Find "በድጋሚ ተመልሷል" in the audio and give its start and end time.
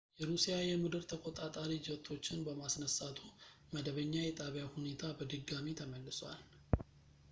5.19-6.41